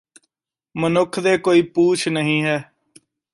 ਮਨੁੱਖ 0.75 1.19
ਦੇ 1.19 1.37
ਕੋਈ 1.37 1.61
ਪੂਛ 1.61 2.07
ਨਹੀਂ 2.07 2.41
ਹੈ 2.43 2.57